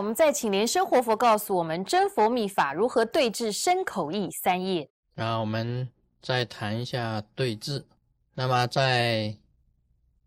[0.00, 4.88] 我们再请莲生活佛告诉我们真佛密法如何对治身口意三业。
[5.12, 5.86] 那我们
[6.22, 7.84] 再谈一下对治。
[8.32, 9.36] 那么在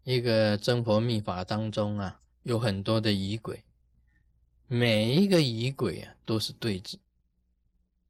[0.04, 3.64] 一个真佛密法当中啊，有很多的仪轨，
[4.68, 7.00] 每一个仪轨啊都是对治，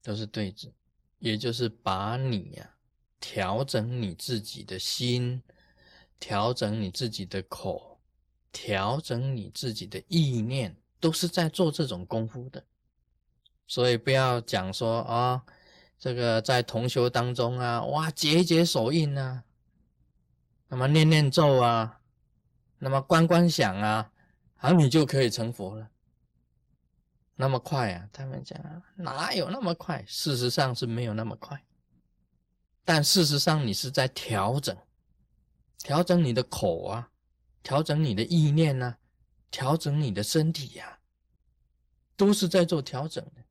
[0.04, 0.70] 都是对治，
[1.20, 2.70] 也就是把你呀
[3.22, 5.42] 调整你自己的心，
[6.20, 8.02] 调整你自己的口，
[8.52, 12.64] 调整你自己的意念，都是在做这种功夫的。
[13.68, 15.44] 所以不要讲说啊，
[16.00, 19.44] 这个在同修当中啊，哇，解一解手印啊。
[20.70, 22.00] 那么念念咒啊，
[22.80, 24.12] 那么观观想啊，
[24.56, 25.90] 啊，你就可以成佛了。
[27.36, 28.08] 那么快啊？
[28.14, 28.58] 他们讲
[28.96, 30.06] 哪有那么快？
[30.08, 31.62] 事实上是没有那么快。
[32.86, 34.78] 但事实上，你是在调整，
[35.80, 37.10] 调整你的口啊，
[37.62, 38.96] 调整你的意念呐，
[39.54, 40.98] 调整你的身体呀，
[42.18, 43.44] 都是在做调整的。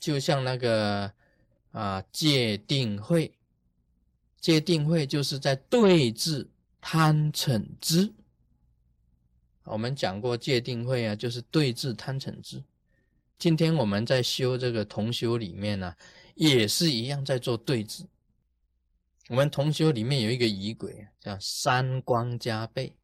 [0.00, 1.12] 就像那个
[1.70, 3.38] 啊戒定慧。
[4.40, 8.12] 戒定慧就是在对治贪嗔痴。
[9.62, 12.62] 我们讲过戒定慧啊，就是对治贪嗔痴。
[13.38, 15.94] 今天我们在修这个同修里面呢，
[16.34, 18.04] 也是一样在做对治。
[19.28, 22.94] 我们同修里面有一个仪轨叫三光加倍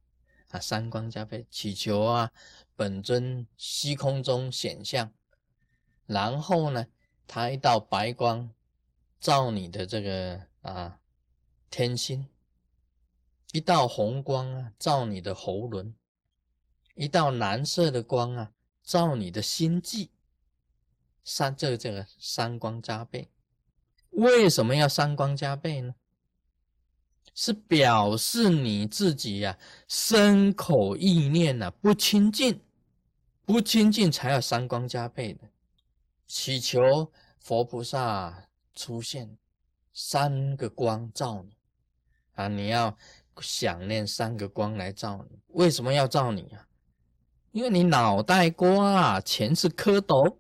[0.51, 2.31] 啊，三光加倍祈求啊，
[2.77, 5.13] 本尊虚空中显象，
[6.07, 6.87] 然后呢，
[7.27, 8.51] 它一道白光
[9.19, 10.99] 照你的这个啊。
[11.73, 12.29] 天心，
[13.53, 15.95] 一道红光啊，照你的喉轮；
[16.97, 18.51] 一道蓝色的光啊，
[18.83, 20.11] 照你的心际。
[21.23, 23.31] 三这个这个三光加倍，
[24.11, 25.95] 为什么要三光加倍呢？
[27.43, 29.57] 是表示你自己呀，
[29.89, 32.61] 身口意念呐不清净，
[33.47, 35.49] 不清净才要三光加倍的，
[36.27, 39.39] 祈求佛菩萨出现
[39.95, 41.57] 三个光照你。
[42.35, 42.47] 啊！
[42.47, 42.95] 你要
[43.41, 46.69] 想念三个光来照你，为什么要照你啊？
[47.53, 50.37] 因为你脑袋瓜啊全是蝌蚪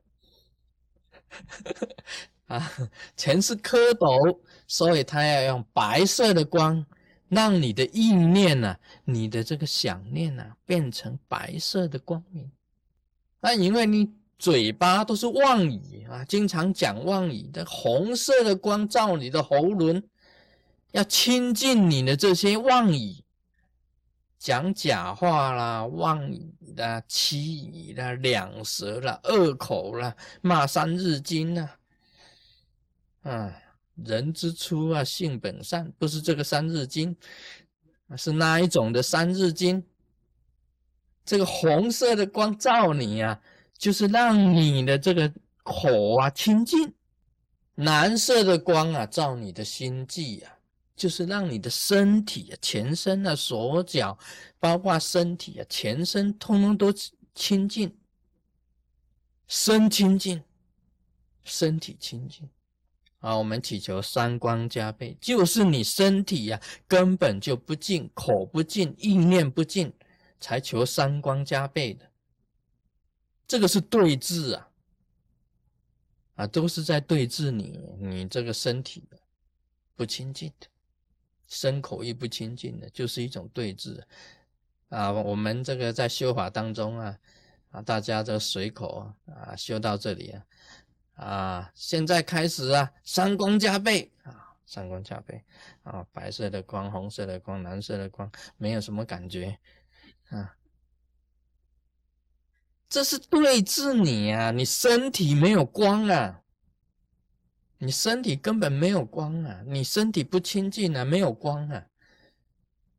[2.44, 2.70] 啊，
[3.16, 6.84] 全是蝌蚪，所以他要用白色的光，
[7.30, 12.52] 让你的意念呢，你的这个想念呢，变成白色的光明。
[13.40, 20.06] 那因为你嘴巴都是妄语啊，经常讲妄语的，红色的光照你的喉轮。
[20.92, 23.14] 要清净你的这些妄语，
[24.40, 31.76] 讲假话啦、妄语啦、欺语啦、两舌啦、恶口啦、骂三日经啦，
[33.22, 33.52] 嗯，
[34.04, 37.16] 人之初啊，性本善，不是这个三日经，
[38.16, 39.82] 是哪一种的三日经？
[41.24, 43.40] 这个红色的光照你啊，
[43.76, 46.92] 就是让你的这个口啊清净；
[47.76, 50.56] 蓝色的光啊，照你的心际啊。
[50.96, 54.18] 就是让你的身体啊，全身啊，手脚，
[54.58, 56.92] 包括身体啊，全身通通都
[57.34, 57.96] 清净，
[59.46, 60.42] 身清净，
[61.42, 62.46] 身体清净
[63.20, 63.36] 啊。
[63.36, 69.92] 我们祈求三光加倍，就是你身体呀根本就不净，口不净，意念不净，
[70.40, 72.10] 才求三光加倍的。
[73.46, 74.68] 这个是对治啊，
[76.34, 79.16] 啊，都是在对治你，你这个身体的
[79.94, 80.66] 不清净的。
[81.48, 84.00] 身口意不清净的，就是一种对峙
[84.88, 85.10] 啊！
[85.10, 87.18] 我们这个在修法当中啊，
[87.70, 90.46] 啊，大家这随口啊，修到这里啊，
[91.20, 95.44] 啊，现在开始啊，三光加倍啊，三光加倍
[95.82, 99.58] 啊，白色的光、红色的光、蓝色的光，没有什么感觉
[100.30, 100.56] 啊，
[102.88, 106.42] 这是对治你啊，你身体没有光啊。
[107.82, 109.62] 你身体根本没有光啊！
[109.66, 111.86] 你身体不清净啊，没有光啊，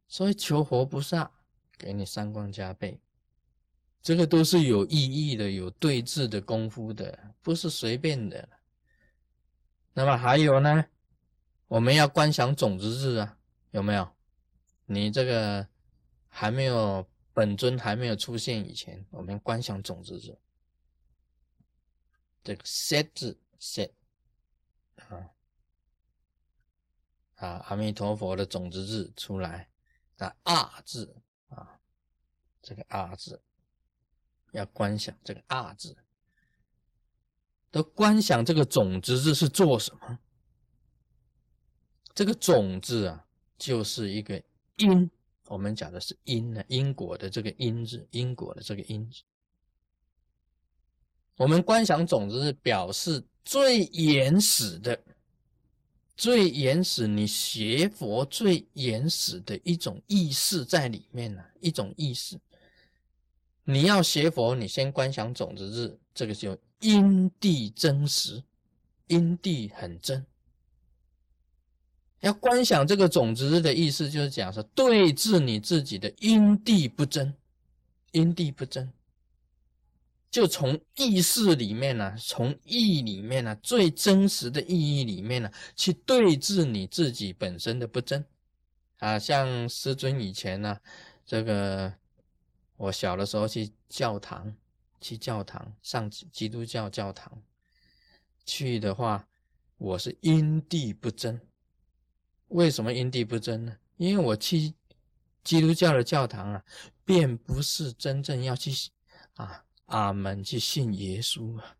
[0.07, 1.31] 所以求佛菩萨
[1.77, 2.99] 给你三光加倍，
[4.01, 8.49] 这个都是有意义的，有对峙的功夫的，不是随便的。
[9.93, 10.85] 那么还有呢，
[11.67, 13.37] 我们要观想种子日啊，
[13.71, 14.09] 有没有？
[14.85, 15.67] 你这个
[16.27, 20.37] 还没有本尊还没有出现以前，我们观想种子日，
[22.43, 23.91] 这个 set 字 set。
[25.09, 25.29] 啊
[27.35, 27.65] 啊！
[27.67, 29.67] 阿弥陀佛的种子字出来，
[30.15, 31.15] 那二字
[31.49, 31.79] 啊，
[32.61, 33.41] 这个二字
[34.51, 35.95] 要观想这个二字，
[37.69, 40.19] 都观想这个种子字是做什么？
[42.13, 43.25] 这个种子啊，
[43.57, 44.41] 就是一个
[44.75, 45.09] 因，
[45.47, 49.21] 我们讲的是因呢，因果的这个因字，因果的这个因字。
[51.37, 55.01] 我们观想种子是表示最原始的、
[56.15, 62.37] 最原始你学佛最原始的一种意识在里面呢，一种意识。
[63.63, 68.43] 你要学佛，你先观想种子日，这个就因地真实，
[69.07, 70.25] 因地很真。
[72.21, 77.33] 要观想这个种子日的意思，就是讲说对治你自己的因地不真，
[78.11, 78.91] 因地不真，
[80.29, 88.23] 就从意识里面呢，从意里面呢，最真实的意义里面呢，去对治你自己本身的不真。
[88.99, 90.77] 啊，像师尊以前呢，
[91.25, 91.91] 这个
[92.81, 94.51] 我小的时候去教堂，
[94.99, 97.39] 去教堂上基督教教堂，
[98.43, 99.27] 去的话，
[99.77, 101.39] 我是因地不争。
[102.47, 103.77] 为什么因地不争呢？
[103.97, 104.73] 因为我去
[105.43, 106.65] 基督教的教堂啊，
[107.05, 108.71] 并不是真正要去
[109.35, 111.77] 啊阿门去信耶稣啊，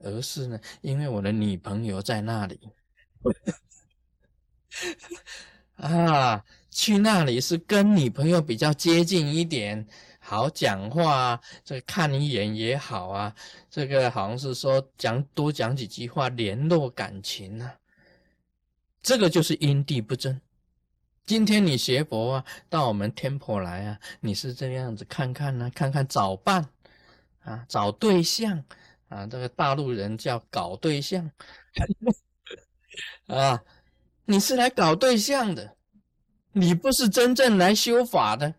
[0.00, 2.58] 而是呢，因为我的女朋友在那里
[5.76, 9.86] 啊，去那里是跟女朋友比较接近一点，
[10.28, 13.34] 好讲话啊，这看一眼也好啊，
[13.70, 17.74] 这个好像是说讲多讲几句话，联络感情啊。
[19.02, 20.38] 这个就是因地不真。
[21.24, 26.68] 今天你学佛啊，到我们天婆来啊，你是这样子看看呢，看看找伴
[27.40, 28.62] 啊，找对象
[29.08, 31.30] 啊，这个大陆人叫搞对象
[33.28, 33.62] 啊，
[34.26, 35.74] 你是来搞对象的，
[36.52, 38.54] 你不是真正来修法的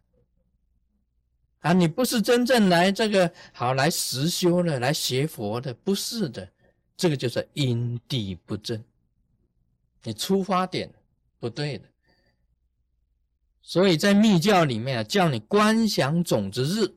[1.60, 6.50] 啊，你不是真正来这个好来实修的，来学佛的，不是的，
[6.96, 8.82] 这个就是因地不正。
[10.04, 10.90] 你出发点
[11.38, 11.86] 不对的，
[13.62, 16.96] 所以在密教里面啊，叫你观想种子日。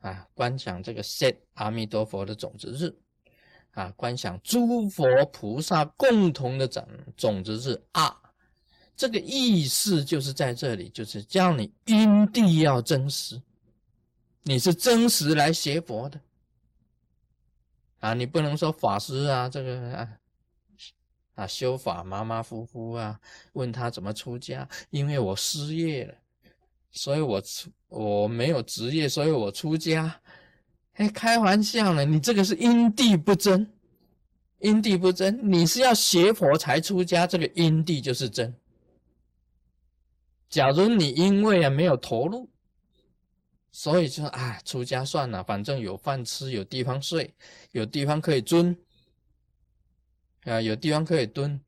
[0.00, 2.94] 啊，观想这个 set 阿弥陀佛的种子日。
[3.70, 6.86] 啊，观想诸佛菩萨共同的种
[7.16, 7.82] 种子日。
[7.92, 8.14] 啊，
[8.94, 13.40] 这个意思就是在这里，就是叫你因地要真实，
[14.42, 16.20] 你是真实来学佛的
[18.00, 20.18] 啊，你不能说法师啊，这个啊。
[21.34, 23.18] 啊，修法马马虎虎啊，
[23.54, 24.68] 问他怎么出家？
[24.90, 26.14] 因为我失业了，
[26.90, 30.20] 所以我出我没有职业，所以我出家。
[30.92, 33.72] 哎，开玩笑呢，你这个是因地不真，
[34.58, 38.54] 因地不真，你是要学佛才出家，这个因地就是真。
[40.50, 42.46] 假如你因为啊没有投入，
[43.72, 47.34] 所以就啊出家算了，反正有饭吃，有地方睡，
[47.72, 48.76] 有地方可以蹲。
[50.44, 51.60] 啊，有地方可以蹲，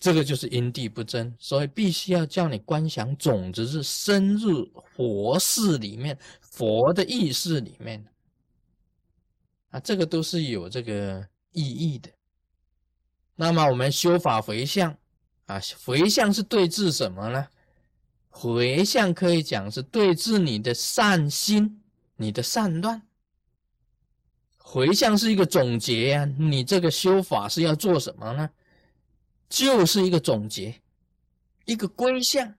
[0.00, 8.04] 这个就是因地不真，所以必须要叫你观想种子是深入佛事里面，佛的意识里面
[9.70, 12.10] 啊，这个都是有这个意义的。
[13.36, 14.98] 那么我们修法回向
[15.46, 17.46] 啊，回向是对治什么呢？
[18.36, 21.80] 回向可以讲是对治你的善心，
[22.16, 23.00] 你的善乱。
[24.58, 28.50] 回向是一个总结呀，你这个修法是要做什么呢？
[29.48, 30.82] 就是一个总结，
[31.64, 32.56] 一个归向。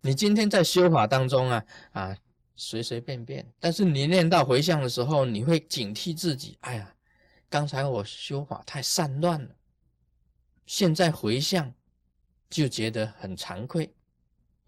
[0.00, 2.16] 你今天在修法当中啊啊，
[2.54, 6.56] 随随便便，但是你念到回向的时候，你会警惕自己。
[6.60, 6.94] 哎呀，
[7.48, 9.50] 刚才我修法太散乱了，
[10.66, 11.74] 现在回向
[12.48, 13.92] 就觉得很惭愧，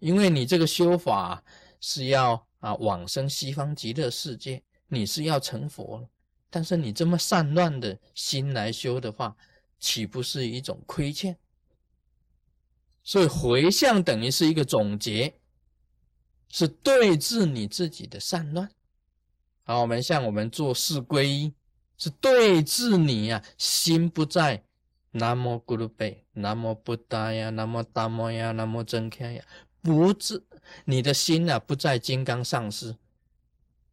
[0.03, 1.41] 因为你这个修法
[1.79, 4.61] 是要啊往生西方极乐世界。
[4.89, 6.09] 你是要成佛了，
[6.51, 9.35] 但是你这么散乱的心来修的话，
[9.79, 11.35] 岂不是一种亏欠？
[13.01, 15.33] 所以回向等于是一个总结，
[16.49, 18.69] 是对治你自己的散乱。
[19.63, 21.53] 好，我们像我们做四皈依，
[21.97, 24.63] 是对治你呀，心不在
[25.11, 29.43] 南无咕噜贝，南无布达呀，南无达摩呀，南无真开呀，
[29.83, 30.43] 不治
[30.85, 32.95] 你的心啊，不在金刚上师。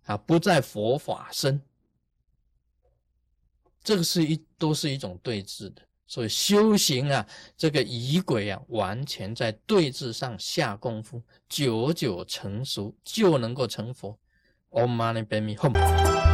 [0.07, 1.61] 啊，不在佛法身，
[3.85, 7.25] 这个是一都是一种对峙的，所以修行啊，
[7.57, 14.19] 这个仪轨啊，完全在对峙上下功夫，久久成熟就能够成佛。
[14.71, 16.30] Om Mani Padme Hum。